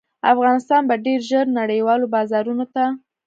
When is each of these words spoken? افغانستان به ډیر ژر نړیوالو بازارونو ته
افغانستان 0.33 0.81
به 0.89 0.95
ډیر 1.05 1.19
ژر 1.29 1.45
نړیوالو 1.59 2.05
بازارونو 2.13 2.65
ته 2.73 2.83